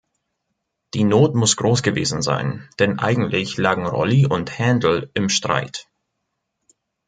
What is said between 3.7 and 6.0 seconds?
Rolli und Händel im Streit.